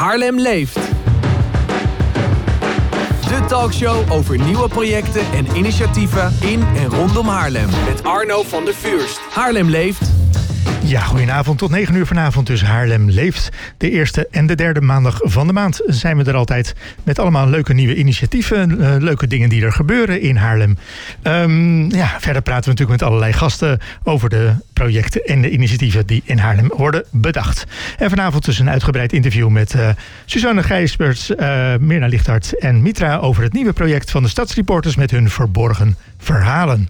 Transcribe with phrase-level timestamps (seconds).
[0.00, 0.74] Haarlem leeft.
[3.28, 7.68] De talkshow over nieuwe projecten en initiatieven in en rondom Haarlem.
[7.84, 9.20] Met Arno van der Vuurst.
[9.30, 10.19] Haarlem leeft.
[10.90, 11.58] Ja, goedenavond.
[11.58, 13.48] Tot 9 uur vanavond dus Haarlem leeft.
[13.76, 16.74] De eerste en de derde maandag van de maand zijn we er altijd.
[17.02, 18.80] Met allemaal leuke nieuwe initiatieven.
[18.80, 20.78] eh, leuke dingen die er gebeuren in Haarlem.
[21.22, 26.06] Ehm, ja, verder praten we natuurlijk met allerlei gasten over de projecten en de initiatieven
[26.06, 27.64] die in Haarlem worden bedacht.
[27.98, 29.88] En vanavond dus een uitgebreid interview met eh
[30.24, 35.10] Suzanne Gijsbers, eh Mirna Lichthart en Mitra over het nieuwe project van de Stadsreporters met
[35.10, 36.88] hun verborgen verhalen.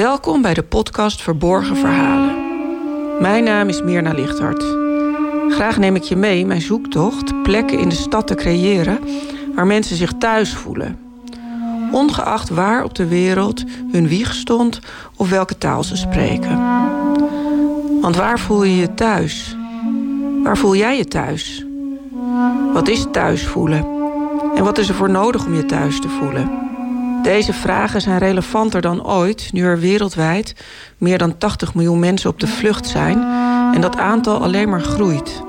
[0.00, 2.34] Welkom bij de podcast Verborgen Verhalen.
[3.20, 4.64] Mijn naam is Mirna Lichthart.
[5.48, 8.98] Graag neem ik je mee mijn zoektocht plekken in de stad te creëren
[9.54, 10.98] waar mensen zich thuis voelen.
[11.92, 14.80] Ongeacht waar op de wereld hun wieg stond
[15.16, 16.58] of welke taal ze spreken.
[18.00, 19.56] Want waar voel je je thuis?
[20.42, 21.64] Waar voel jij je thuis?
[22.72, 23.86] Wat is thuis voelen?
[24.54, 26.69] En wat is er voor nodig om je thuis te voelen?
[27.22, 30.54] Deze vragen zijn relevanter dan ooit nu er wereldwijd
[30.98, 33.22] meer dan 80 miljoen mensen op de vlucht zijn
[33.74, 35.42] en dat aantal alleen maar groeit.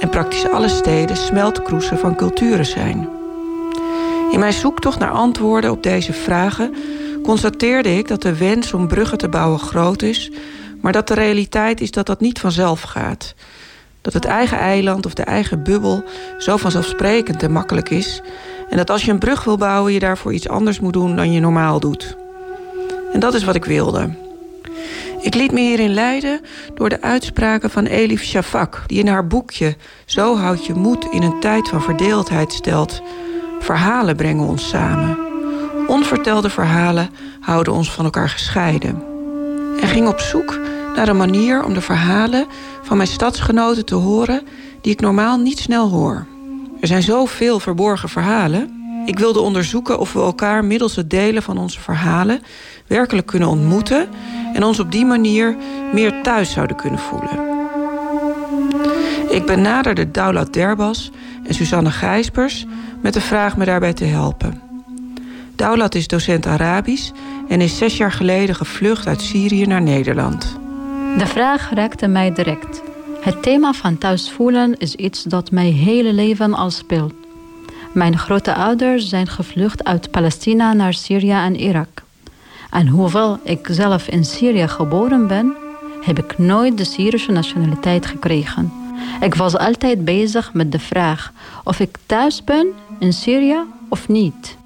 [0.00, 3.08] En praktisch alle steden smeltkroesen van culturen zijn.
[4.30, 6.74] In mijn zoektocht naar antwoorden op deze vragen
[7.22, 10.30] constateerde ik dat de wens om bruggen te bouwen groot is,
[10.80, 13.34] maar dat de realiteit is dat dat niet vanzelf gaat.
[14.00, 16.04] Dat het eigen eiland of de eigen bubbel
[16.38, 18.22] zo vanzelfsprekend en makkelijk is
[18.70, 21.32] en dat als je een brug wil bouwen, je daarvoor iets anders moet doen dan
[21.32, 22.16] je normaal doet.
[23.12, 24.10] En dat is wat ik wilde.
[25.20, 26.40] Ik liet me hierin leiden
[26.74, 31.22] door de uitspraken van Elif Shafak, die in haar boekje Zo houd je moed in
[31.22, 33.02] een tijd van verdeeldheid stelt:
[33.60, 35.18] Verhalen brengen ons samen.
[35.86, 37.10] Onvertelde verhalen
[37.40, 39.02] houden ons van elkaar gescheiden.
[39.80, 40.58] En ging op zoek
[40.94, 42.46] naar een manier om de verhalen
[42.82, 44.42] van mijn stadsgenoten te horen
[44.80, 46.26] die ik normaal niet snel hoor.
[46.80, 48.70] Er zijn zoveel verborgen verhalen.
[49.06, 52.40] Ik wilde onderzoeken of we elkaar middels het delen van onze verhalen
[52.86, 54.08] werkelijk kunnen ontmoeten
[54.54, 55.56] en ons op die manier
[55.92, 57.48] meer thuis zouden kunnen voelen.
[59.30, 61.10] Ik benaderde Daulat Derbas
[61.44, 62.66] en Suzanne Gijspers
[63.00, 64.60] met de vraag me daarbij te helpen.
[65.56, 67.10] Daulat is docent Arabisch
[67.48, 70.58] en is zes jaar geleden gevlucht uit Syrië naar Nederland.
[71.18, 72.82] De vraag raakte mij direct.
[73.20, 77.12] Het thema van thuisvoelen is iets dat mijn hele leven al speelt.
[77.92, 82.02] Mijn grote ouders zijn gevlucht uit Palestina naar Syrië en Irak.
[82.70, 85.54] En hoewel ik zelf in Syrië geboren ben,
[86.00, 88.72] heb ik nooit de Syrische nationaliteit gekregen.
[89.20, 91.32] Ik was altijd bezig met de vraag
[91.64, 92.66] of ik thuis ben
[92.98, 93.58] in Syrië
[93.88, 94.56] of niet.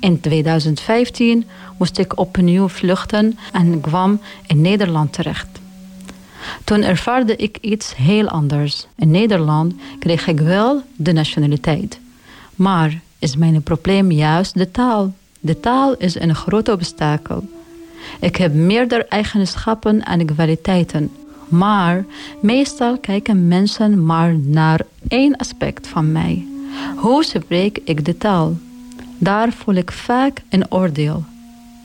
[0.00, 1.44] In 2015
[1.78, 5.61] moest ik opnieuw vluchten en kwam in Nederland terecht.
[6.64, 8.86] Toen ervaarde ik iets heel anders.
[8.96, 12.00] In Nederland kreeg ik wel de nationaliteit.
[12.54, 15.12] Maar is mijn probleem juist de taal?
[15.40, 17.48] De taal is een groot obstakel.
[18.20, 21.10] Ik heb meerdere eigenschappen en kwaliteiten.
[21.48, 22.04] Maar
[22.40, 26.46] meestal kijken mensen maar naar één aspect van mij.
[26.96, 28.56] Hoe spreek ik de taal?
[29.18, 31.24] Daar voel ik vaak een oordeel.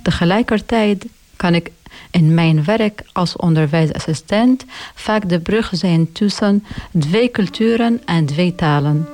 [0.01, 1.71] Tegelijkertijd kan ik
[2.11, 6.63] in mijn werk als onderwijsassistent vaak de brug zijn tussen
[6.99, 9.07] twee culturen en twee talen.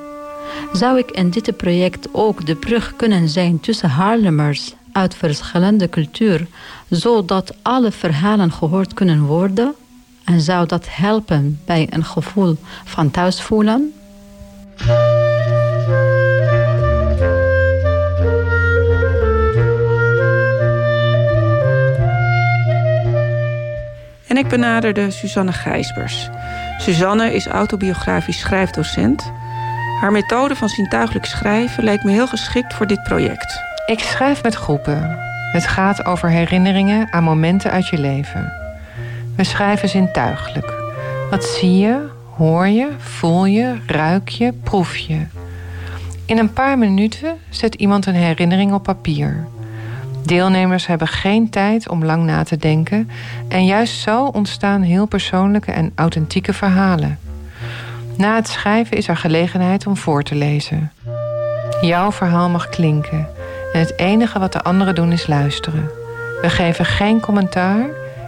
[0.73, 6.47] Zou ik in dit project ook de brug kunnen zijn tussen Haarlemmers uit verschillende cultuur,
[6.89, 9.73] zodat alle verhalen gehoord kunnen worden?
[10.23, 13.93] En zou dat helpen bij een gevoel van thuisvoelen?
[24.33, 26.29] En ik benaderde Suzanne Gijsbers.
[26.77, 29.31] Suzanne is autobiografisch schrijfdocent.
[30.01, 33.61] Haar methode van zintuigelijk schrijven leek me heel geschikt voor dit project.
[33.85, 35.17] Ik schrijf met groepen.
[35.51, 38.53] Het gaat over herinneringen aan momenten uit je leven.
[39.35, 40.73] We schrijven zintuigelijk.
[41.29, 45.25] Wat zie je, hoor je, voel je, ruik je, proef je.
[46.25, 49.47] In een paar minuten zet iemand een herinnering op papier.
[50.25, 53.09] Deelnemers hebben geen tijd om lang na te denken
[53.47, 57.19] en juist zo ontstaan heel persoonlijke en authentieke verhalen.
[58.17, 60.91] Na het schrijven is er gelegenheid om voor te lezen.
[61.81, 63.27] Jouw verhaal mag klinken
[63.73, 65.89] en het enige wat de anderen doen is luisteren.
[66.41, 67.85] We geven geen commentaar,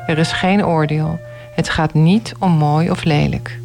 [0.07, 1.19] er is geen oordeel.
[1.55, 3.59] Het gaat niet om mooi of lelijk.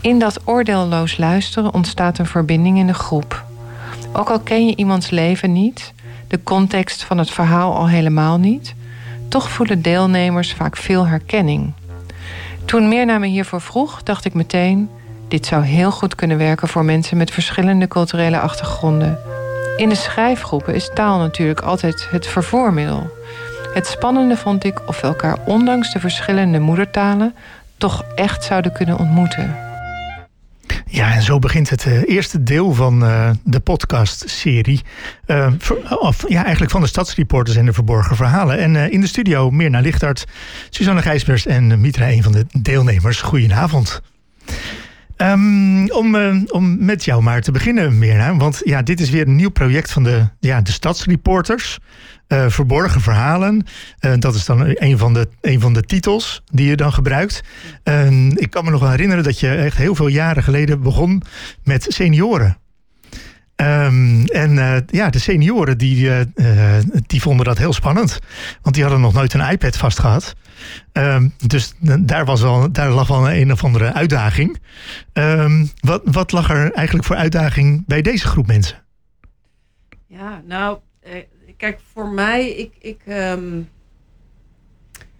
[0.00, 3.44] In dat oordeelloos luisteren ontstaat een verbinding in de groep.
[4.12, 5.92] Ook al ken je iemands leven niet,
[6.28, 8.74] de context van het verhaal al helemaal niet,
[9.28, 11.72] toch voelen deelnemers vaak veel herkenning.
[12.64, 14.88] Toen Mirna me hiervoor vroeg, dacht ik meteen:
[15.28, 19.18] dit zou heel goed kunnen werken voor mensen met verschillende culturele achtergronden.
[19.76, 23.10] In de schrijfgroepen is taal natuurlijk altijd het vervoermiddel.
[23.74, 27.34] Het spannende vond ik of we elkaar ondanks de verschillende moedertalen
[27.78, 29.63] toch echt zouden kunnen ontmoeten.
[30.94, 34.80] Ja, en zo begint het uh, eerste deel van uh, de podcastserie.
[35.26, 35.52] Uh,
[35.88, 38.58] of ja, eigenlijk van de Stadsreporters en de Verborgen Verhalen.
[38.58, 40.24] En in de studio Mirna Lichtart,
[40.70, 43.20] Suzanne Gijsbers en Mitra, een van de deelnemers.
[43.20, 44.02] Goedenavond.
[45.24, 48.36] Um, om, uh, om met jou maar te beginnen, Mirna.
[48.36, 51.78] Want ja, dit is weer een nieuw project van de, ja, de Stadsreporters.
[52.28, 53.66] Uh, verborgen verhalen.
[54.00, 57.42] Uh, dat is dan een van, de, een van de titels die je dan gebruikt.
[58.34, 61.22] ik kan me nog herinneren dat je echt heel veel jaren geleden begon
[61.62, 62.56] met senioren.
[63.56, 66.10] Um, en ja, de senioren die,
[67.06, 68.18] die vonden dat heel spannend.
[68.62, 70.34] Want die hadden nog nooit een iPad vast gehad.
[70.92, 74.58] Um, dus daar, was wel, daar lag wel een, of andere uitdaging.
[75.12, 78.82] Um, wat, wat lag er eigenlijk voor uitdaging bij deze groep mensen?
[80.06, 80.78] Ja, nou,
[81.56, 83.00] kijk, voor mij, ik, ik,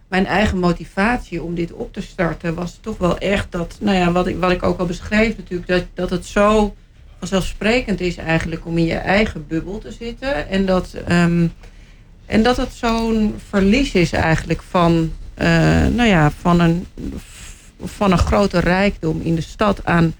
[0.07, 4.11] mijn eigen motivatie om dit op te starten was toch wel echt dat, nou ja,
[4.11, 6.75] wat ik, wat ik ook al beschreef natuurlijk, dat, dat het zo
[7.19, 10.49] vanzelfsprekend is eigenlijk om in je eigen bubbel te zitten.
[10.49, 10.93] En dat,
[12.25, 15.47] en dat het zo'n verlies is eigenlijk van, uh,
[15.95, 16.85] nou ja, van, een,
[17.83, 20.13] van een grote rijkdom in de stad aan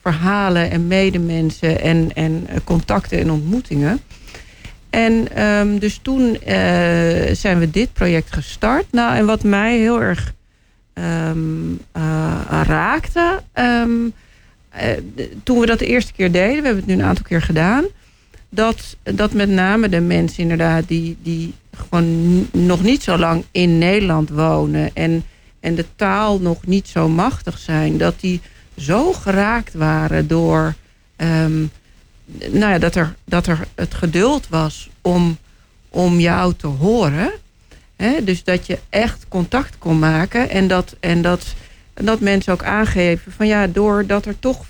[0.00, 4.00] verhalen en medemensen en, en contacten en ontmoetingen.
[4.90, 6.38] En um, dus toen uh,
[7.32, 8.86] zijn we dit project gestart.
[8.90, 10.32] Nou, en wat mij heel erg
[10.94, 11.32] uh,
[12.62, 13.82] raakte, uh,
[15.42, 17.84] toen we dat de eerste keer deden, we hebben het nu een aantal keer gedaan,
[18.50, 23.78] dat, dat met name de mensen inderdaad die, die gewoon nog niet zo lang in
[23.78, 25.24] Nederland wonen en,
[25.60, 28.40] en de taal nog niet zo machtig zijn, dat die
[28.76, 30.74] zo geraakt waren door
[31.16, 31.70] um,
[32.38, 35.38] nou ja, dat, er, dat er het geduld was om,
[35.88, 37.30] om jou te horen.
[37.96, 38.24] Hè?
[38.24, 41.54] Dus dat je echt contact kon maken en dat, en dat
[42.04, 44.64] dat mensen ook aangeven van ja, doordat er toch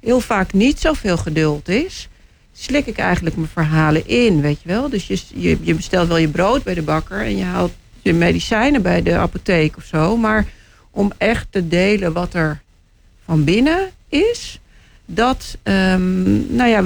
[0.00, 2.08] heel vaak niet zoveel geduld is,
[2.58, 4.88] slik ik eigenlijk mijn verhalen in, weet je wel.
[4.88, 7.72] Dus je, je, bestelt wel je brood bij de bakker en je haalt
[8.02, 10.16] je medicijnen bij de apotheek of zo.
[10.16, 10.46] Maar
[10.90, 12.60] om echt te delen wat er
[13.24, 14.60] van binnen is,
[15.06, 16.84] dat, um, nou ja,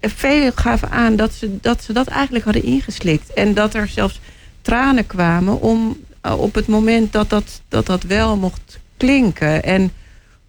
[0.00, 3.32] velen gaven aan dat ze, dat ze dat eigenlijk hadden ingeslikt.
[3.32, 4.20] En dat er zelfs
[4.62, 9.62] tranen kwamen om eh, op het moment dat dat, dat dat wel mocht klinken.
[9.62, 9.92] En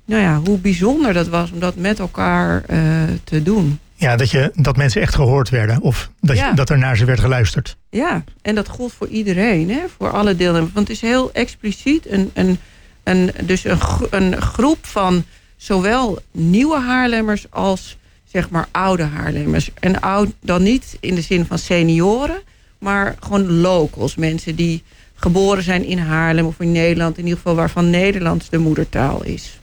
[0.08, 2.80] nou ja, hoe bijzonder dat was om dat met elkaar uh,
[3.24, 3.80] te doen.
[3.96, 5.82] Ja, dat, je, dat mensen echt gehoord werden.
[5.82, 6.50] Of dat, ja.
[6.50, 7.78] je, dat er naar ze werd geluisterd.
[7.90, 9.70] Ja, en dat gold voor iedereen.
[9.70, 9.80] Hè?
[9.98, 10.74] Voor alle deelnemers.
[10.74, 12.58] Want het is heel expliciet een, een,
[13.04, 15.24] een, dus een, een groep van
[15.56, 17.98] zowel nieuwe Haarlemmers als
[18.32, 19.70] zeg maar oude Haarlemmers.
[19.80, 22.42] En oud dan niet in de zin van senioren,
[22.78, 24.16] maar gewoon locals.
[24.16, 24.84] Mensen die
[25.16, 27.18] geboren zijn in Haarlem of in Nederland.
[27.18, 29.57] In ieder geval waarvan Nederlands de moedertaal is.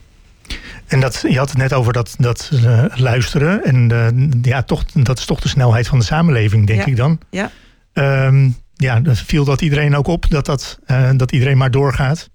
[0.87, 3.63] En dat, je had het net over dat, dat uh, luisteren.
[3.63, 4.07] En uh,
[4.41, 6.85] ja, toch, dat is toch de snelheid van de samenleving, denk ja.
[6.85, 7.19] ik dan.
[7.29, 7.51] Ja.
[8.27, 12.29] Um, ja, viel dat iedereen ook op, dat, dat, uh, dat iedereen maar doorgaat?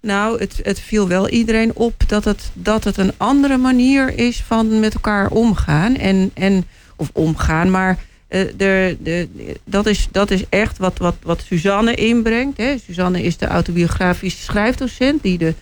[0.00, 4.42] Nou, het, het viel wel iedereen op dat het, dat het een andere manier is
[4.46, 5.96] van met elkaar omgaan.
[5.96, 6.64] En, en,
[6.96, 7.98] of omgaan, maar
[8.28, 9.28] uh, de, de,
[9.64, 12.56] dat, is, dat is echt wat, wat, wat Suzanne inbrengt.
[12.56, 12.78] Hè.
[12.78, 15.54] Suzanne is de autobiografische schrijfdocent die de,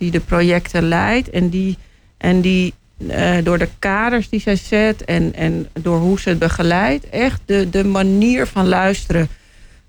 [0.00, 1.30] die de projecten leidt.
[1.30, 1.78] En die,
[2.16, 6.38] en die uh, door de kaders die zij zet en, en door hoe ze het
[6.38, 9.28] begeleidt, echt de, de manier van luisteren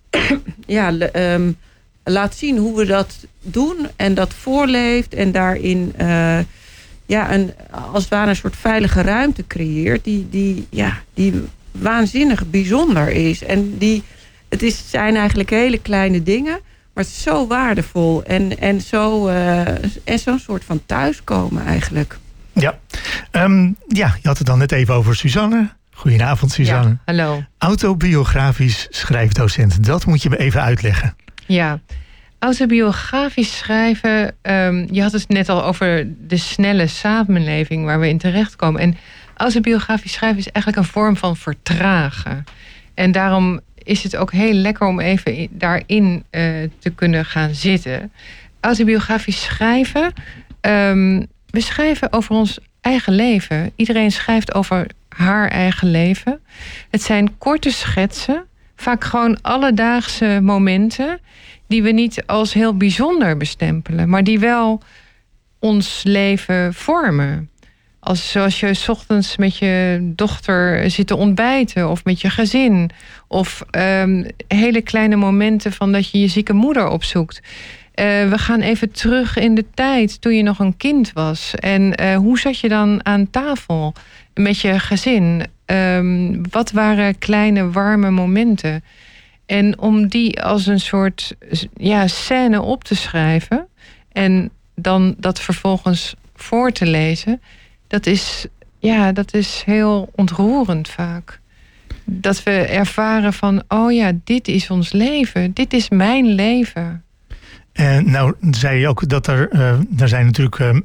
[0.66, 0.94] ja,
[1.34, 1.58] um,
[2.04, 6.40] laat zien hoe we dat doen en dat voorleeft en daarin uh,
[7.06, 7.54] ja, een,
[7.92, 11.34] als het ware een soort veilige ruimte creëert die, die, ja, die
[11.72, 13.44] waanzinnig bijzonder is.
[13.44, 14.04] En die,
[14.50, 16.60] het is, zijn eigenlijk hele kleine dingen,
[16.94, 19.68] maar het is zo waardevol en, en zo'n uh,
[20.04, 22.18] en zo'n soort van thuiskomen eigenlijk.
[22.54, 22.80] Ja.
[23.32, 25.70] Um, ja, je had het dan net even over Suzanne.
[25.92, 26.90] Goedenavond, Suzanne.
[26.90, 27.44] Ja, hallo.
[27.58, 29.86] Autobiografisch schrijfdocent.
[29.86, 31.16] Dat moet je me even uitleggen.
[31.46, 31.80] Ja,
[32.40, 34.36] autobiografisch schrijven.
[34.42, 38.82] Um, je had het net al over de snelle samenleving waar we in terechtkomen.
[38.82, 38.98] En
[39.36, 42.44] autobiografisch schrijven is eigenlijk een vorm van vertragen.
[42.94, 43.60] En daarom
[43.92, 46.42] is het ook heel lekker om even daarin uh,
[46.80, 48.12] te kunnen gaan zitten.
[48.60, 50.14] Autobiografisch schrijven
[50.62, 53.72] um, we schrijven over ons eigen leven.
[53.76, 56.40] Iedereen schrijft over haar eigen leven.
[56.90, 58.46] Het zijn korte schetsen,
[58.76, 61.20] vaak gewoon alledaagse momenten,
[61.68, 64.82] die we niet als heel bijzonder bestempelen, maar die wel
[65.60, 67.50] ons leven vormen.
[68.04, 72.90] Als, zoals je s ochtends met je dochter zit te ontbijten of met je gezin.
[73.28, 77.42] Of um, hele kleine momenten van dat je je zieke moeder opzoekt.
[77.42, 81.56] Uh, we gaan even terug in de tijd toen je nog een kind was.
[81.56, 83.94] En uh, hoe zat je dan aan tafel
[84.34, 85.46] met je gezin?
[85.66, 88.84] Um, wat waren kleine warme momenten?
[89.46, 91.36] En om die als een soort
[91.76, 93.68] ja, scène op te schrijven
[94.12, 97.42] en dan dat vervolgens voor te lezen,
[97.92, 98.46] dat is,
[98.80, 101.40] ja, dat is heel ontroerend vaak.
[102.06, 107.04] Dat we ervaren van, oh ja, dit is ons leven, dit is mijn leven.
[107.72, 110.76] En nou zei je ook dat er, uh, er zijn natuurlijk uh,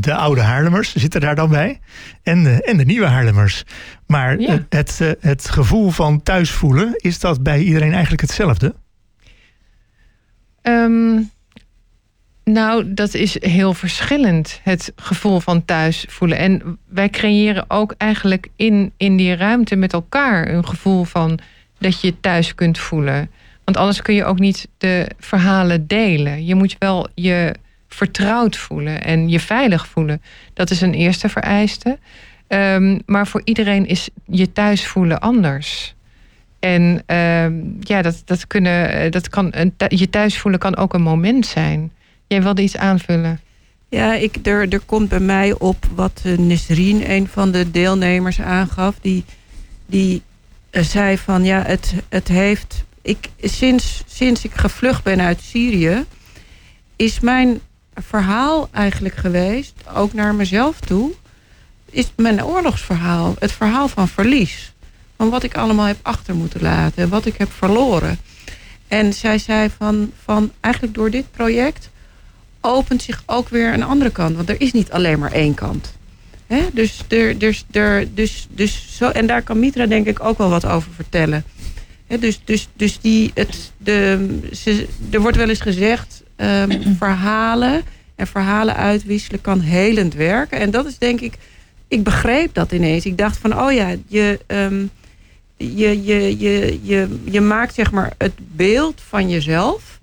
[0.00, 1.80] de oude Haarlemmers zitten daar dan bij.
[2.22, 3.64] En, uh, en de nieuwe Haarlemmers.
[4.06, 4.66] Maar ja.
[4.68, 8.74] het, het gevoel van thuis voelen, is dat bij iedereen eigenlijk hetzelfde?
[10.62, 11.30] Um,
[12.50, 16.38] nou, dat is heel verschillend, het gevoel van thuis voelen.
[16.38, 21.38] En wij creëren ook eigenlijk in, in die ruimte met elkaar een gevoel van
[21.78, 23.30] dat je thuis kunt voelen.
[23.64, 26.44] Want anders kun je ook niet de verhalen delen.
[26.44, 27.54] Je moet wel je
[27.88, 30.22] vertrouwd voelen en je veilig voelen.
[30.54, 31.98] Dat is een eerste vereiste.
[32.48, 35.94] Um, maar voor iedereen is je thuis voelen anders.
[36.58, 39.52] En um, ja, dat, dat, kunnen, dat kan,
[39.88, 41.92] je thuis voelen kan ook een moment zijn.
[42.26, 43.40] Jij wilde iets aanvullen.
[43.88, 48.94] Ja, ik, er, er komt bij mij op wat Nesrien, een van de deelnemers, aangaf.
[49.00, 49.24] Die,
[49.86, 50.22] die
[50.70, 56.04] zei van ja, het, het heeft ik, sinds, sinds ik gevlucht ben uit Syrië,
[56.96, 57.60] is mijn
[57.94, 61.12] verhaal eigenlijk geweest, ook naar mezelf toe,
[61.90, 63.34] is mijn oorlogsverhaal.
[63.38, 64.74] Het verhaal van verlies.
[65.16, 68.18] Van wat ik allemaal heb achter moeten laten, wat ik heb verloren.
[68.88, 71.90] En zij zei van, van eigenlijk door dit project
[72.66, 74.36] opent zich ook weer een andere kant.
[74.36, 75.94] Want er is niet alleen maar één kant.
[76.72, 80.48] Dus, er, dus, er, dus, dus zo, en daar kan Mitra denk ik ook wel
[80.48, 81.44] wat over vertellen
[82.06, 87.82] dus, dus, dus die, het, de, ze, er wordt wel eens gezegd, um, verhalen
[88.14, 90.58] en verhalen uitwisselen kan helend werken.
[90.58, 91.34] En dat is denk ik,
[91.88, 93.06] ik begreep dat ineens.
[93.06, 94.90] Ik dacht van, oh ja, je, um,
[95.56, 100.00] je, je, je, je, je maakt zeg maar het beeld van jezelf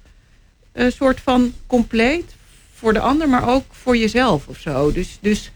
[0.71, 2.35] een soort van compleet
[2.83, 4.91] voor de ander, maar ook voor jezelf of zo.
[4.91, 5.51] Dus, dus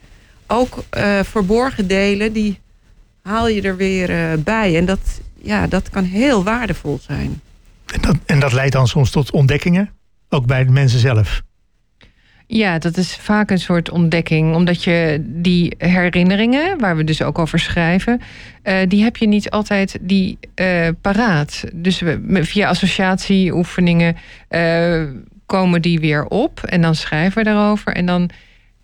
[0.48, 2.60] ook uh, verborgen delen, die
[3.22, 4.78] haal je er weer uh, bij.
[4.78, 5.00] En dat
[5.42, 7.42] ja, dat kan heel waardevol zijn.
[7.94, 9.90] En dat, en dat leidt dan soms tot ontdekkingen,
[10.30, 11.42] ook bij de mensen zelf.
[12.50, 17.40] Ja, dat is vaak een soort ontdekking, omdat je die herinneringen, waar we dus ook
[17.40, 18.22] over schrijven,
[18.64, 21.64] uh, die heb je niet altijd die uh, paraat.
[21.74, 24.16] Dus we, via associatieoefeningen
[24.50, 25.04] uh,
[25.48, 27.94] komen die weer op en dan schrijven we daarover.
[27.94, 28.30] En dan,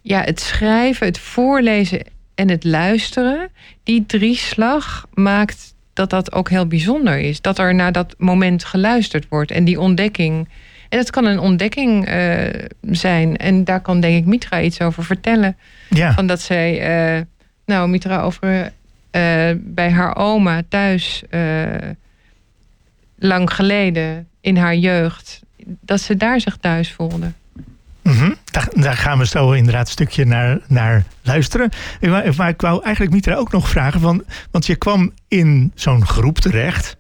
[0.01, 2.01] ja, het schrijven, het voorlezen
[2.35, 3.49] en het luisteren,
[3.83, 7.41] die drieslag maakt dat dat ook heel bijzonder is.
[7.41, 10.49] Dat er naar dat moment geluisterd wordt en die ontdekking.
[10.89, 12.43] En het kan een ontdekking uh,
[12.81, 13.37] zijn.
[13.37, 15.57] En daar kan denk ik Mitra iets over vertellen.
[15.89, 16.13] Ja.
[16.13, 17.21] Van dat zij, uh,
[17.65, 18.71] nou Mitra over uh,
[19.57, 21.23] bij haar oma thuis
[23.15, 27.31] lang geleden in haar jeugd, dat ze daar zich thuis voelde.
[28.03, 28.35] Mm -hmm.
[28.51, 31.69] daar, daar, gaan we zo inderdaad een stukje naar, naar luisteren.
[32.35, 36.39] Maar ik wou eigenlijk Mitra ook nog vragen, van, want je kwam in zo'n groep
[36.39, 36.97] terecht.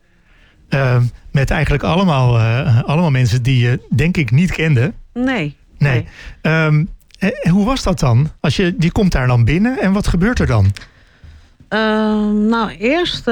[0.69, 1.01] Uh,
[1.31, 4.93] met eigenlijk allemaal, uh, allemaal mensen die je denk ik niet kende.
[5.13, 5.55] Nee.
[5.77, 6.07] Nee.
[6.41, 6.65] nee.
[6.65, 6.89] Um,
[7.49, 8.31] hoe was dat dan?
[8.39, 10.65] Als je, die komt daar dan binnen en wat gebeurt er dan?
[10.65, 11.79] Uh,
[12.31, 13.31] nou, eerst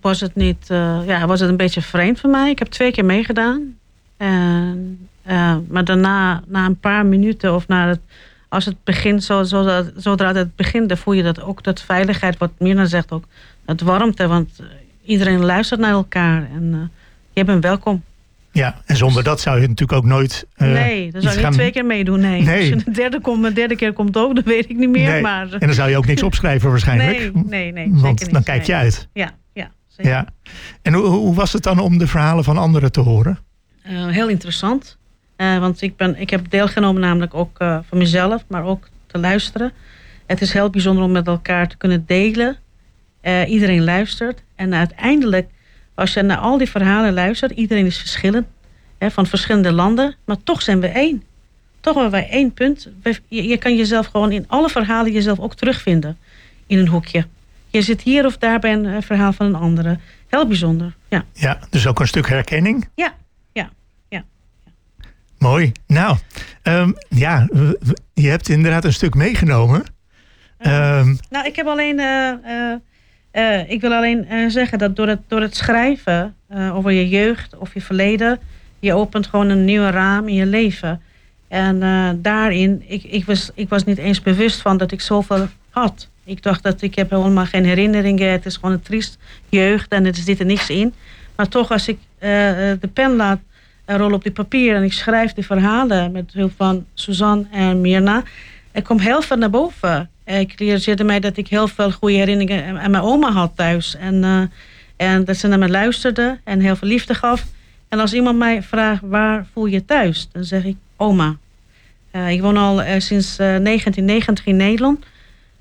[0.00, 0.66] was het niet,
[1.06, 2.50] ja, was het een beetje vreemd voor mij.
[2.50, 3.76] Ik heb twee keer meegedaan.
[4.24, 8.00] En uh, maar daarna, na een paar minuten of na het,
[8.48, 12.38] als het begint, zo, zo, zodra het begint, dan voel je dat ook, dat veiligheid,
[12.38, 13.24] wat Mirna zegt ook,
[13.64, 14.50] dat warmte, want
[15.04, 16.78] iedereen luistert naar elkaar en uh,
[17.32, 18.02] je bent welkom.
[18.52, 20.46] Ja, en zonder dat zou je natuurlijk ook nooit.
[20.56, 22.20] Uh, nee, dan zou je niet twee keer meedoen.
[22.20, 22.42] Nee.
[22.42, 22.58] nee.
[22.58, 25.10] Als je de derde, komt, de derde keer komt ook, dan weet ik niet meer.
[25.10, 25.22] Nee.
[25.22, 25.52] Maar...
[25.52, 27.34] En dan zou je ook niks opschrijven waarschijnlijk.
[27.34, 28.00] Nee, nee, nee.
[28.00, 29.08] Want dan kijk je uit.
[29.12, 29.70] Ja, ja.
[29.88, 30.12] Zeker.
[30.12, 30.26] ja.
[30.82, 33.38] En hoe, hoe was het dan om de verhalen van anderen te horen?
[33.90, 34.96] Uh, heel interessant.
[35.36, 39.18] Uh, want ik, ben, ik heb deelgenomen namelijk ook uh, voor mezelf, maar ook te
[39.18, 39.72] luisteren.
[40.26, 42.56] Het is heel bijzonder om met elkaar te kunnen delen.
[43.46, 44.42] Iedereen luistert.
[44.54, 45.48] En uiteindelijk,
[45.94, 48.46] als je naar al die verhalen luistert, iedereen is verschillend.
[48.98, 51.22] Hè, van verschillende landen, maar toch zijn we één.
[51.80, 52.88] toch wel bij één punt.
[53.28, 56.18] Je, je kan jezelf gewoon in alle verhalen jezelf ook terugvinden.
[56.66, 57.26] In een hoekje.
[57.68, 59.98] Je zit hier of daar bij een eh, verhaal van een andere.
[60.28, 61.24] Heel bijzonder, ja.
[61.32, 62.88] Ja, dus ook een stuk herkenning.
[62.94, 63.14] Ja.
[65.44, 65.72] Mooi.
[65.86, 66.16] Nou,
[66.62, 67.48] ehm, ja,
[68.14, 69.82] je hebt inderdaad een stuk meegenomen.
[70.58, 71.98] Ehm, Nou, ik heb alleen.
[71.98, 72.74] eh, eh,
[73.30, 77.08] eh, ik wil alleen eh, zeggen dat door het, door het schrijven eh, over je
[77.08, 78.38] jeugd of je verleden,
[78.78, 81.00] je opent gewoon een nieuwe raam in je leven.
[81.48, 85.48] En eh, daarin, ik, ik, was, ik was niet eens bewust van dat ik zoveel
[85.70, 86.08] had.
[86.24, 88.30] Ik dacht dat ik heb helemaal geen herinneringen.
[88.32, 90.94] Het is gewoon een triest jeugd en er zit er niks in.
[91.36, 93.40] Maar toch, als ik eh, eh, de pen laat
[93.84, 97.80] eh, rollen op dit papier en ik schrijf die verhalen met hulp van Suzanne en
[97.80, 98.22] Mirna,
[98.72, 100.10] er komt heel veel naar boven.
[100.24, 103.96] Ik realiseerde mij dat ik heel veel goede herinneringen aan- mijn oma had thuis.
[103.96, 104.40] En, eh,
[105.08, 107.44] en dat ze naar me luisterde en heel veel liefde gaf.
[107.88, 111.36] En als iemand mij vraagt waar voel je thuis, dan zeg ik oma.
[112.10, 115.00] Eh, ik woon al eh, sinds eh, 1990 in Nederland.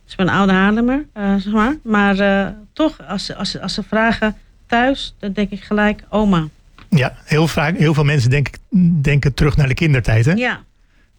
[0.03, 1.75] Dus ik ben een oude Haarlemmer, zeg maar.
[1.81, 4.35] Maar toch, als, als, als ze vragen
[4.67, 6.47] thuis, dan denk ik gelijk oma.
[6.95, 8.53] Ja, heel, vaak, heel veel mensen denken,
[9.01, 10.25] denken terug naar de kindertijd.
[10.25, 10.31] Hè?
[10.31, 10.63] Ja,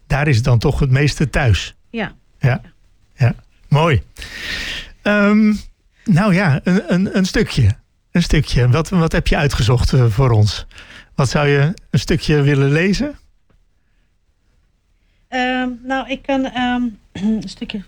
[0.07, 1.75] Daar is het dan toch het meeste thuis.
[1.89, 2.15] ja.
[2.39, 2.61] Ja,
[3.15, 3.35] ja.
[3.67, 4.01] mooi.
[5.01, 5.53] Ehm,
[6.03, 7.75] nou ja, een, een, een stukje.
[8.11, 8.69] Een stukje.
[8.69, 10.65] Wat, wat heb je uitgezocht eh, voor ons?
[11.15, 13.15] Wat zou je een stukje willen lezen?
[15.27, 17.83] Ehm, nou, ik kan ehm, een stukje.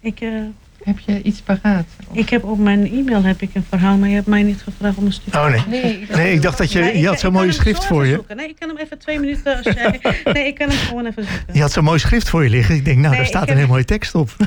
[0.00, 0.42] Ik, eh,
[0.86, 1.84] Heb je iets paraat?
[2.12, 4.96] ik heb op mijn e-mail heb ik een verhaal, maar je hebt mij niet gevraagd
[4.96, 5.40] om een stukje.
[5.40, 5.62] Oh nee.
[5.82, 8.14] Nee, Nee, ik dacht dat je, ik- je had zo'n mooie schrift voor je.
[8.14, 8.36] zoeken.
[8.36, 9.56] Nee, ik kan hem even twee minuten.
[9.56, 10.00] Als jij,
[10.32, 11.54] nee, ik kan hem gewoon even zoeken.
[11.54, 12.74] Je had zo'n mooi schrift voor je liggen.
[12.74, 14.36] Ik denk, nou, Nee, daar staat heb- een hele mooie tekst op.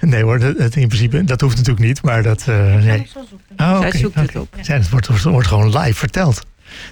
[0.00, 2.44] nee hoor, dat, dat in principe, dat hoeft natuurlijk niet, maar dat...
[2.48, 2.96] eh, Ik kan nee.
[2.96, 3.54] hem zo zoeken.
[3.58, 4.54] Oh, Zij zoekt het op.
[4.62, 6.42] Ja, het wordt, wordt gewoon live verteld.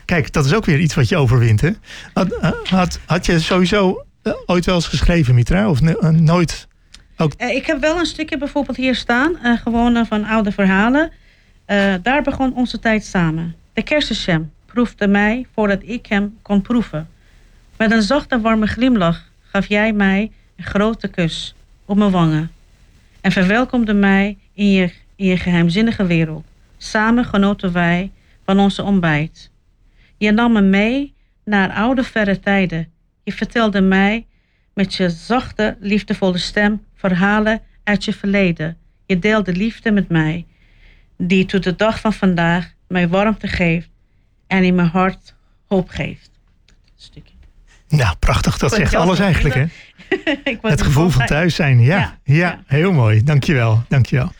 [0.04, 1.70] Kijk, dat is ook weer iets wat je overwint, hè?
[2.12, 2.36] Had,
[2.70, 5.68] had, had je sowieso eh, ooit wel eens geschreven, Mitra?
[5.70, 6.68] Of eh, nooit?
[7.16, 11.12] Eh, ik heb wel een stukje bijvoorbeeld hier staan, eh, gewoon eh, van oude verhalen.
[12.02, 13.54] Daar begon onze tijd samen.
[13.72, 17.08] De kersensham proefde mij voordat ik hem kon proeven.
[17.76, 22.50] Met een zachte warme glimlach gaf jij mij een grote kus op mijn wangen.
[23.20, 26.44] En verwelkomde mij in je, in je geheimzinnige wereld.
[26.76, 28.10] Samen genoten wij
[28.44, 29.50] van onze ontbijt.
[30.16, 32.88] Je nam me mee naar oude verre tijden.
[33.22, 34.26] Je vertelde mij
[34.74, 38.76] met je zachte, liefdevolle stem verhalen uit je verleden.
[39.06, 40.46] Je deelde liefde met mij,
[41.18, 43.88] die tot de dag van vandaag mij warmte geeft
[44.46, 45.34] en in mijn hart
[45.66, 46.30] hoop geeft.
[46.96, 47.34] Stukje.
[47.88, 48.58] Nou, prachtig.
[48.58, 49.64] Dat zegt alles eigenlijk, hè?
[50.70, 51.80] Het gevoel van thuis zijn.
[51.80, 52.62] Ja, ja, Ja, ja.
[52.66, 53.22] heel mooi.
[53.22, 53.82] Dankjewel.
[53.88, 54.32] Dankjewel.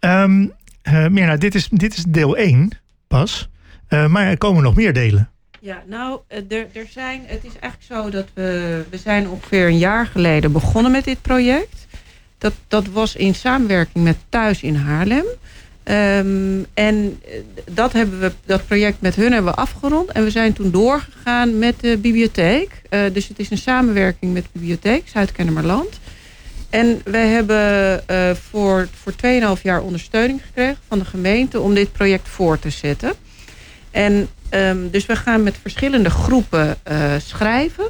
[0.00, 0.52] Um,
[0.88, 2.70] uh, Mirna, dit is, dit is deel 1
[3.06, 3.48] pas.
[3.88, 5.30] Uh, maar er komen nog meer delen.
[5.60, 9.66] Ja, nou, eh, er, er zijn, het is eigenlijk zo dat we, we zijn ongeveer
[9.66, 11.85] een jaar geleden begonnen met dit project.
[12.46, 15.24] Dat, dat was in samenwerking met Thuis in Haarlem.
[15.84, 17.38] Um, en eh,
[17.70, 20.10] dat, hebben we, dat project met hun hebben we afgerond.
[20.10, 22.82] En we zijn toen doorgegaan met de bibliotheek.
[22.90, 26.00] Uh, dus het is een samenwerking met de bibliotheek Zuid-Kennemerland.
[26.70, 29.12] En wij hebben uh, voor, voor
[29.56, 33.12] 2,5 jaar ondersteuning gekregen van de gemeente om dit project voor te zetten.
[33.90, 37.84] En um, dus we gaan met verschillende groepen uh, schrijven.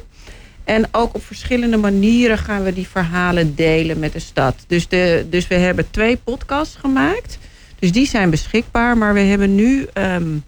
[0.67, 4.55] En ook op verschillende manieren gaan we die verhalen delen met de stad.
[4.67, 7.37] Dus, de, dus we hebben twee podcasts gemaakt.
[7.79, 8.97] Dus die zijn beschikbaar.
[8.97, 10.43] Maar we hebben nu um,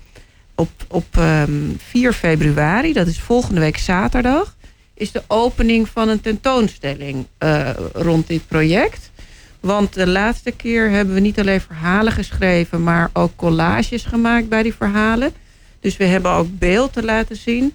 [0.55, 4.55] op, op um, 4 februari, dat is volgende week zaterdag,
[4.93, 9.12] is de opening van een tentoonstelling uh, rond dit project.
[9.60, 14.63] Want de laatste keer hebben we niet alleen verhalen geschreven, maar ook collages gemaakt bij
[14.63, 15.34] die verhalen.
[15.79, 17.73] Dus we hebben ook beeld te laten zien.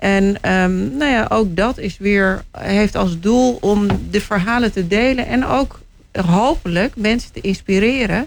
[0.00, 4.86] En um, nou ja, ook dat is weer, heeft als doel om de verhalen te
[4.86, 5.80] delen en ook
[6.12, 8.26] hopelijk mensen te inspireren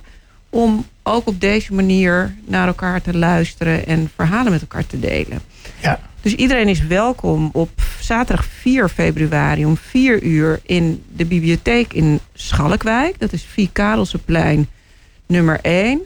[0.49, 5.41] om ook op deze manier naar elkaar te luisteren en verhalen met elkaar te delen.
[5.81, 5.99] Ja.
[6.21, 12.19] Dus iedereen is welkom op zaterdag 4 februari om 4 uur in de bibliotheek in
[12.33, 13.19] Schalkwijk.
[13.19, 14.67] Dat is Vie Karelseplein
[15.25, 16.01] nummer 1.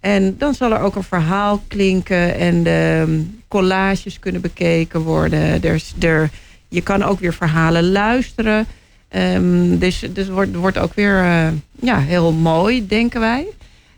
[0.00, 5.62] En dan zal er ook een verhaal klinken en de collages kunnen bekeken worden.
[5.62, 6.30] Er, er,
[6.68, 8.66] je kan ook weer verhalen luisteren.
[9.16, 11.46] Um, dus het dus wordt, wordt ook weer uh,
[11.80, 13.46] ja, heel mooi, denken wij.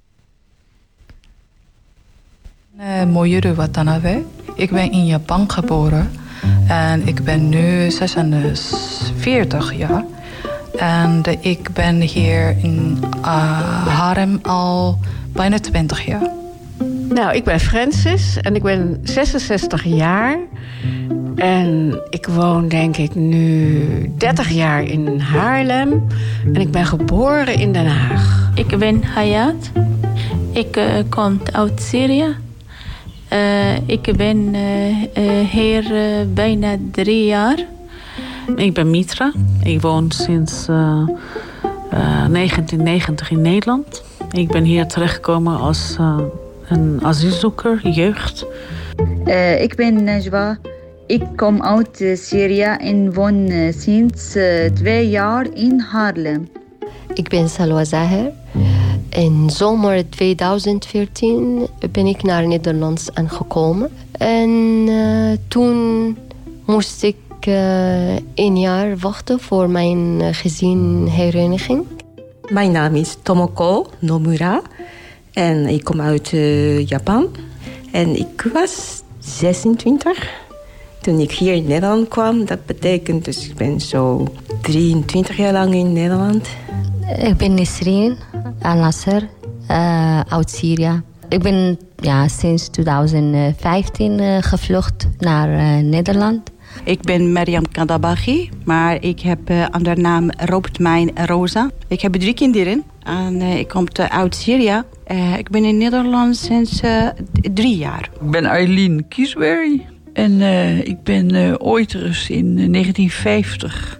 [2.77, 4.23] Eh, Moyuru Watanabe.
[4.55, 6.11] Ik ben in Japan geboren
[6.67, 10.03] en ik ben nu 46 jaar.
[10.77, 14.99] En ik ben hier in uh, Harem al
[15.31, 16.29] bijna 20 jaar.
[17.09, 20.37] Nou, ik ben Francis en ik ben 66 jaar.
[21.35, 26.07] En ik woon denk ik nu 30 jaar in Haarlem.
[26.53, 28.51] En ik ben geboren in Den Haag.
[28.55, 29.71] Ik ben Hayat.
[30.51, 32.35] Ik eh, kom uit Syrië.
[33.27, 34.55] Eh, ik ben
[35.49, 35.83] hier
[36.33, 37.72] bijna drie jaar.
[38.55, 39.31] Ik ben Mitra.
[39.63, 41.01] Ik woon sinds eh,
[41.89, 44.03] eh, 1990 in Nederland.
[44.31, 46.17] Ik ben hier terechtgekomen als eh,
[46.69, 48.45] een asielzoeker, jeugd.
[49.25, 50.57] Eh, ik ben Najwa.
[51.07, 56.47] Ik kom uit eh, Syrië en woon eh, sinds eh, twee jaar in Haarlem.
[57.13, 58.31] Ik ben Salwa Zaher.
[59.09, 63.89] In zomer 2014 ben ik naar Nederland aangekomen.
[64.11, 64.49] En
[64.87, 66.17] eh, toen
[66.65, 71.85] moest ik eh, een jaar wachten voor mijn eh, gezinhereniging.
[72.49, 74.61] Mijn naam is Tomoko Nomura
[75.33, 77.27] en ik kom uit eh, Japan.
[77.91, 80.29] En ik was 26
[81.01, 82.45] toen ik hier in Nederland kwam.
[82.45, 84.27] Dat betekent dus ik ben zo
[84.61, 86.47] 23 jaar lang in Nederland.
[87.17, 88.17] Ik ben Nisreen
[88.61, 89.29] Al-Nasser
[90.27, 91.01] uit Syrië.
[91.33, 96.52] Ik ben ja, sinds 2015 eh, gevlucht naar Nederland.
[96.83, 101.69] Ik ben Mariam Kandabaghi, maar ik heb uh, onder naam Rooptmijn Rosa.
[101.87, 104.83] Ik heb drie kinderen en uh, ik kom uit Syrië.
[105.07, 107.07] Uh, ik ben in Nederland sinds uh,
[107.53, 108.09] drie jaar.
[108.21, 113.99] Ik ben Eileen Kiesberry en uh, ik ben uh, ooit eens in 1950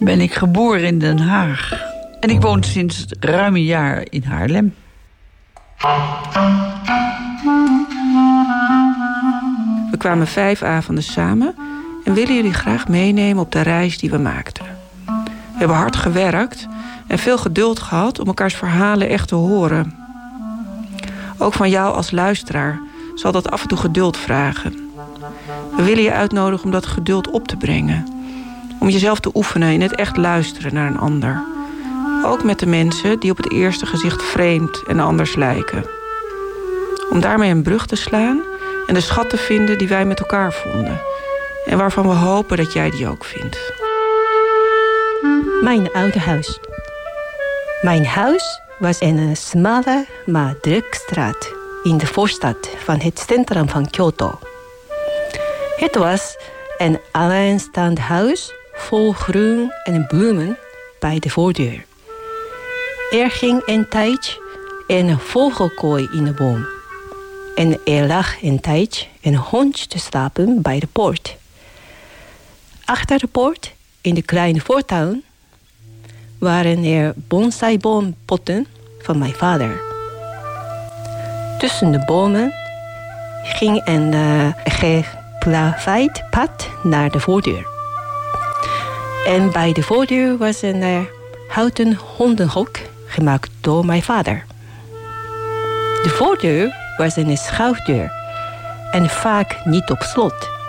[0.00, 1.88] ben ik geboren in Den Haag.
[2.20, 4.74] En ik woon sinds ruim een jaar in Haarlem.
[9.90, 11.54] We kwamen vijf avonden samen
[12.04, 14.64] en willen jullie graag meenemen op de reis die we maakten.
[15.04, 16.68] We hebben hard gewerkt
[17.06, 19.98] en veel geduld gehad om elkaars verhalen echt te horen.
[21.38, 22.80] Ook van jou als luisteraar
[23.14, 24.90] zal dat af en toe geduld vragen.
[25.76, 28.06] We willen je uitnodigen om dat geduld op te brengen.
[28.78, 31.42] Om jezelf te oefenen in het echt luisteren naar een ander.
[32.24, 35.84] Ook met de mensen die op het eerste gezicht vreemd en anders lijken.
[37.10, 38.40] Om daarmee een brug te slaan
[38.86, 41.00] en de schat te vinden die wij met elkaar vonden.
[41.64, 43.58] En waarvan we hopen dat jij die ook vindt.
[45.62, 46.58] Mijn oude huis.
[47.82, 53.68] Mijn huis was in een smalle maar drukke straat in de voorstad van het centrum
[53.68, 54.38] van Kyoto.
[55.76, 56.36] Het was
[56.78, 60.58] een alleenstaand huis vol groen en bloemen
[60.98, 61.84] bij de voordeur.
[63.10, 64.48] Er ging een tijdje
[64.86, 66.66] een vogelkooi in de boom.
[67.54, 71.36] En er lag een tijdje een hondje te slapen bij de poort.
[72.90, 75.22] Achter de poort, in de kleine voortuin,
[76.38, 78.66] waren er bonsaiboompotten
[78.98, 79.80] van mijn vader.
[81.58, 82.52] Tussen de bomen
[83.42, 87.66] ging een uh, geplaveid pad naar de voordeur.
[89.26, 90.98] En bij de voordeur was een uh,
[91.48, 94.44] houten hondenhok gemaakt door mijn vader.
[96.02, 98.12] De voordeur was een schouwdeur
[98.90, 100.59] en vaak niet op slot.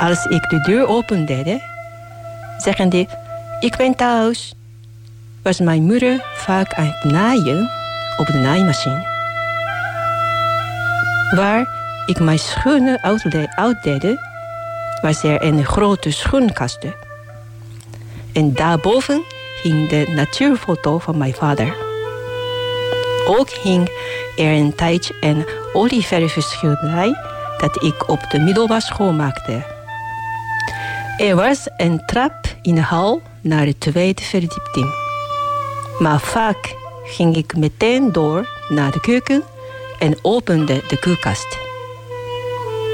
[0.00, 1.60] Als ik de deur opende,
[2.58, 3.06] zeggende
[3.60, 4.54] ik ben thuis,
[5.42, 7.70] was mijn moeder vaak aan het naaien
[8.16, 9.06] op de naaimachine.
[11.30, 11.68] Waar
[12.06, 13.02] ik mijn schoenen
[13.54, 14.18] uitdeed,
[15.00, 16.78] was er een grote schoenkast.
[18.32, 19.22] En daarboven
[19.62, 21.74] hing de natuurfoto van mijn vader.
[23.26, 23.88] Ook hing
[24.36, 27.14] er een tijdje een olieverfschilderij
[27.58, 29.75] dat ik op de middelbare school maakte.
[31.16, 34.94] Er was een trap in de hal naar de tweede verdieping.
[35.98, 36.74] Maar vaak
[37.04, 39.42] ging ik meteen door naar de keuken
[39.98, 41.58] en opende de koelkast.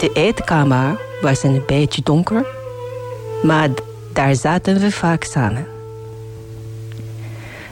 [0.00, 2.46] De eetkamer was een beetje donker,
[3.42, 3.68] maar
[4.12, 5.66] daar zaten we vaak samen.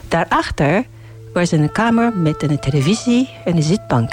[0.07, 0.85] Daarachter
[1.33, 4.11] was een kamer met een televisie en een zitbank.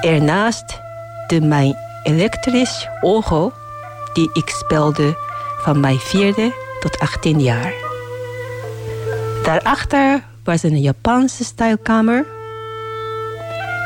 [0.00, 0.80] Ernaast
[1.26, 3.52] de mijn elektrisch orgel
[4.12, 5.16] die ik speelde
[5.58, 7.72] van mijn vierde tot 18 jaar.
[9.42, 12.26] Daarachter was een Japanse stijlkamer.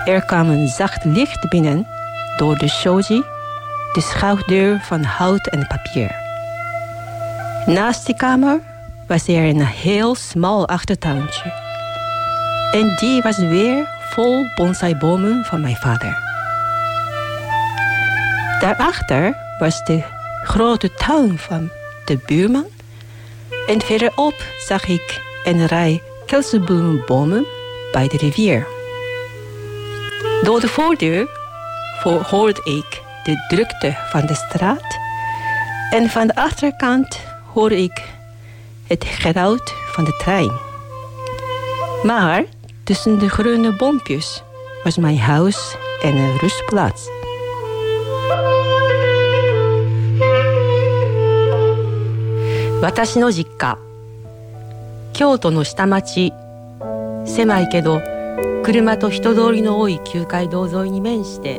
[0.04, 1.86] Er kwam een zacht licht binnen
[2.36, 3.22] door de shoji,
[3.92, 6.14] de schouwdeur van hout en papier.
[7.66, 8.60] Naast die kamer
[9.06, 11.52] was er een heel smal achtertuintje.
[12.72, 16.24] En die was weer vol bonsaibomen van mijn vader.
[18.60, 20.02] Daarachter was de
[20.46, 21.70] grote tuin van
[22.04, 22.66] de buurman.
[23.66, 24.34] En verderop
[24.66, 27.46] zag ik een rij kelsenbloembomen
[27.92, 28.66] bij de rivier.
[30.42, 31.28] Door de voordeur
[32.02, 34.96] hoorde ik de drukte van de straat.
[35.90, 37.20] En van de achterkant
[37.52, 38.02] hoorde ik
[38.86, 40.52] het geruit van de trein.
[42.02, 42.44] Maar
[42.84, 44.42] tussen de groene bompjes
[44.84, 47.15] was mijn huis en een rustplaats.
[52.82, 53.78] 私の実家。
[55.14, 56.34] 京都の下町。
[57.24, 58.02] 狭いけど
[58.62, 61.58] 車と人通りの多い旧街道沿いに面して。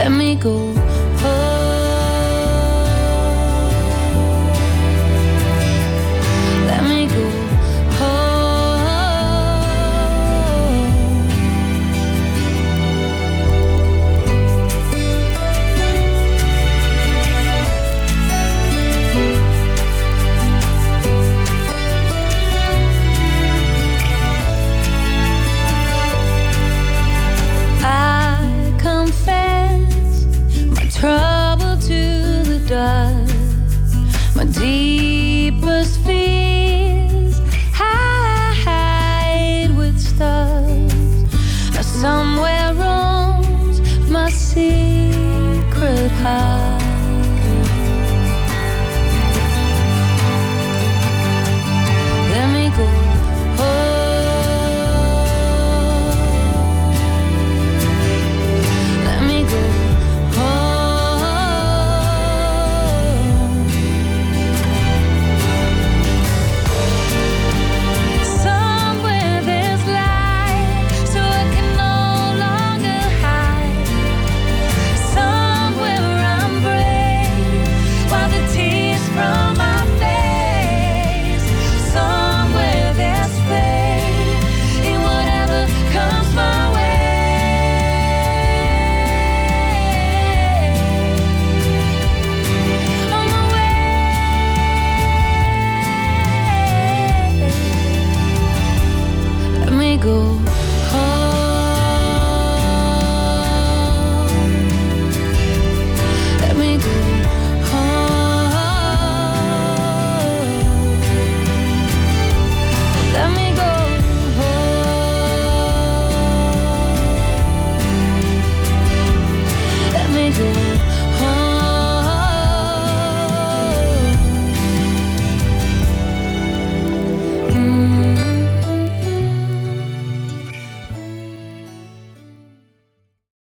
[0.00, 0.69] Let me go.